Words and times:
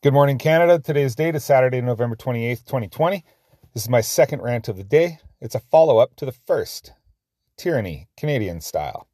Good 0.00 0.12
morning, 0.12 0.38
Canada. 0.38 0.78
Today's 0.78 1.16
date 1.16 1.34
is 1.34 1.42
Saturday, 1.42 1.80
November 1.80 2.14
28th, 2.14 2.64
2020. 2.66 3.24
This 3.74 3.82
is 3.82 3.88
my 3.88 4.00
second 4.00 4.40
rant 4.42 4.68
of 4.68 4.76
the 4.76 4.84
day. 4.84 5.18
It's 5.40 5.56
a 5.56 5.58
follow 5.58 5.98
up 5.98 6.14
to 6.18 6.24
the 6.24 6.30
first 6.30 6.92
tyranny, 7.56 8.06
Canadian 8.16 8.60
style. 8.60 9.08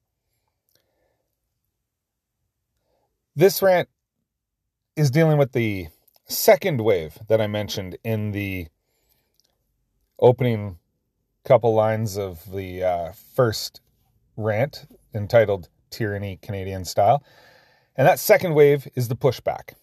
This 3.34 3.62
rant 3.62 3.88
is 4.94 5.10
dealing 5.10 5.38
with 5.38 5.52
the 5.52 5.86
second 6.26 6.82
wave 6.82 7.18
that 7.28 7.40
I 7.40 7.46
mentioned 7.46 7.96
in 8.04 8.32
the 8.32 8.66
opening 10.18 10.76
couple 11.46 11.72
lines 11.72 12.18
of 12.18 12.52
the 12.52 12.84
uh, 12.84 13.12
first 13.34 13.80
rant 14.36 14.84
entitled 15.14 15.70
Tyranny 15.88 16.38
Canadian 16.42 16.84
Style. 16.84 17.24
And 17.96 18.06
that 18.06 18.18
second 18.18 18.52
wave 18.52 18.86
is 18.94 19.08
the 19.08 19.16
pushback. 19.16 19.76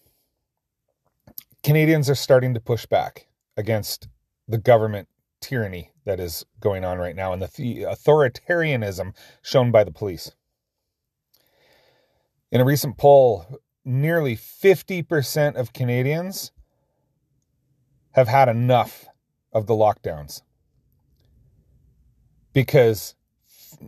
Canadians 1.62 2.10
are 2.10 2.16
starting 2.16 2.54
to 2.54 2.60
push 2.60 2.86
back 2.86 3.28
against 3.56 4.08
the 4.48 4.58
government 4.58 5.08
tyranny 5.40 5.92
that 6.04 6.18
is 6.18 6.44
going 6.60 6.84
on 6.84 6.98
right 6.98 7.14
now 7.14 7.32
and 7.32 7.42
the 7.42 7.48
authoritarianism 7.48 9.14
shown 9.42 9.70
by 9.70 9.84
the 9.84 9.92
police. 9.92 10.32
In 12.50 12.60
a 12.60 12.64
recent 12.64 12.98
poll, 12.98 13.60
nearly 13.84 14.36
50% 14.36 15.56
of 15.56 15.72
Canadians 15.72 16.52
have 18.12 18.28
had 18.28 18.48
enough 18.48 19.06
of 19.52 19.66
the 19.66 19.74
lockdowns 19.74 20.42
because 22.52 23.14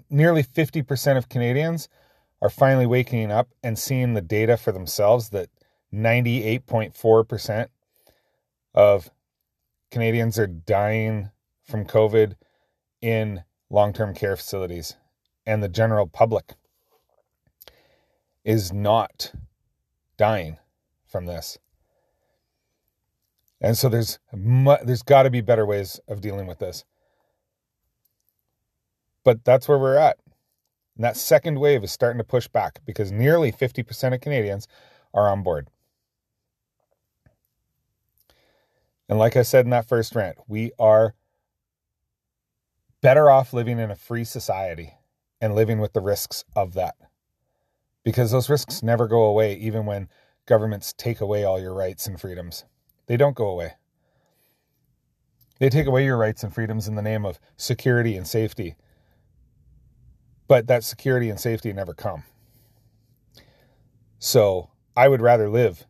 nearly 0.08 0.42
50% 0.42 1.16
of 1.16 1.28
Canadians 1.28 1.88
are 2.40 2.50
finally 2.50 2.86
waking 2.86 3.30
up 3.30 3.48
and 3.62 3.78
seeing 3.78 4.14
the 4.14 4.20
data 4.20 4.56
for 4.56 4.72
themselves 4.72 5.30
that 5.30 5.48
98.4% 5.94 7.68
of 8.74 9.10
Canadians 9.90 10.38
are 10.38 10.46
dying 10.46 11.30
from 11.62 11.84
COVID 11.84 12.34
in 13.00 13.44
long 13.70 13.92
term 13.92 14.14
care 14.14 14.36
facilities, 14.36 14.96
and 15.46 15.62
the 15.62 15.68
general 15.68 16.06
public 16.06 16.54
is 18.44 18.72
not 18.72 19.32
dying 20.16 20.58
from 21.06 21.26
this. 21.26 21.58
And 23.60 23.78
so 23.78 23.88
there's 23.88 24.18
there's 24.32 25.02
got 25.02 25.22
to 25.22 25.30
be 25.30 25.40
better 25.40 25.64
ways 25.64 26.00
of 26.08 26.20
dealing 26.20 26.46
with 26.46 26.58
this. 26.58 26.84
But 29.24 29.44
that's 29.44 29.68
where 29.68 29.78
we're 29.78 29.96
at. 29.96 30.18
And 30.96 31.04
that 31.04 31.16
second 31.16 31.58
wave 31.58 31.82
is 31.82 31.90
starting 31.90 32.18
to 32.18 32.24
push 32.24 32.46
back 32.46 32.80
because 32.84 33.10
nearly 33.10 33.50
50% 33.50 34.14
of 34.14 34.20
Canadians 34.20 34.68
are 35.14 35.30
on 35.30 35.42
board. 35.42 35.68
And 39.08 39.18
like 39.18 39.36
I 39.36 39.42
said 39.42 39.66
in 39.66 39.70
that 39.70 39.88
first 39.88 40.14
rant, 40.14 40.38
we 40.48 40.72
are 40.78 41.14
better 43.00 43.30
off 43.30 43.52
living 43.52 43.78
in 43.78 43.90
a 43.90 43.96
free 43.96 44.24
society 44.24 44.94
and 45.40 45.54
living 45.54 45.78
with 45.78 45.92
the 45.92 46.00
risks 46.00 46.44
of 46.56 46.74
that. 46.74 46.96
Because 48.02 48.30
those 48.30 48.48
risks 48.48 48.82
never 48.82 49.06
go 49.06 49.24
away, 49.24 49.54
even 49.56 49.86
when 49.86 50.08
governments 50.46 50.94
take 50.96 51.20
away 51.20 51.44
all 51.44 51.60
your 51.60 51.74
rights 51.74 52.06
and 52.06 52.20
freedoms. 52.20 52.64
They 53.06 53.16
don't 53.16 53.36
go 53.36 53.48
away. 53.48 53.74
They 55.58 55.68
take 55.68 55.86
away 55.86 56.04
your 56.04 56.16
rights 56.16 56.42
and 56.42 56.52
freedoms 56.54 56.88
in 56.88 56.94
the 56.94 57.02
name 57.02 57.24
of 57.24 57.38
security 57.56 58.16
and 58.16 58.26
safety. 58.26 58.74
But 60.48 60.66
that 60.66 60.84
security 60.84 61.30
and 61.30 61.40
safety 61.40 61.72
never 61.72 61.94
come. 61.94 62.24
So 64.18 64.70
I 64.96 65.08
would 65.08 65.20
rather 65.20 65.48
live 65.48 65.86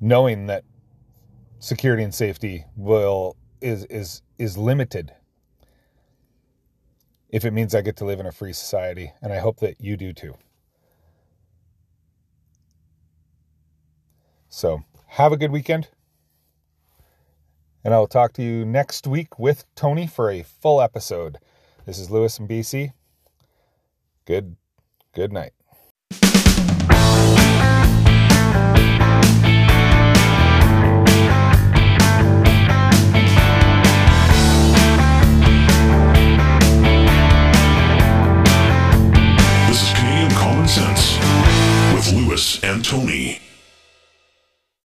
knowing 0.00 0.46
that 0.46 0.64
security 1.58 2.02
and 2.02 2.14
safety 2.14 2.64
will 2.76 3.36
is 3.60 3.84
is 3.86 4.22
is 4.38 4.56
limited 4.56 5.12
if 7.30 7.44
it 7.44 7.52
means 7.52 7.74
I 7.74 7.82
get 7.82 7.96
to 7.96 8.04
live 8.04 8.20
in 8.20 8.26
a 8.26 8.32
free 8.32 8.52
society 8.52 9.12
and 9.20 9.32
I 9.32 9.38
hope 9.38 9.60
that 9.60 9.80
you 9.80 9.96
do 9.96 10.12
too. 10.12 10.34
So, 14.48 14.82
have 15.06 15.32
a 15.32 15.36
good 15.36 15.52
weekend. 15.52 15.88
And 17.84 17.94
I 17.94 17.98
will 17.98 18.08
talk 18.08 18.32
to 18.34 18.42
you 18.42 18.64
next 18.64 19.06
week 19.06 19.38
with 19.38 19.64
Tony 19.74 20.06
for 20.06 20.30
a 20.30 20.42
full 20.42 20.80
episode. 20.80 21.38
This 21.86 21.98
is 21.98 22.10
Lewis 22.10 22.38
and 22.38 22.48
BC. 22.48 22.92
Good 24.26 24.56
good 25.14 25.32
night. 25.32 25.52
Tony. 42.88 43.17